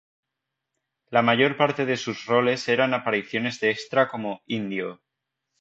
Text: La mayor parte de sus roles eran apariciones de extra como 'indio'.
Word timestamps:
La 1.11 1.21
mayor 1.21 1.57
parte 1.57 1.85
de 1.85 1.95
sus 1.95 2.25
roles 2.25 2.67
eran 2.69 2.95
apariciones 2.95 3.59
de 3.59 3.69
extra 3.69 4.07
como 4.07 4.41
'indio'. 4.47 4.99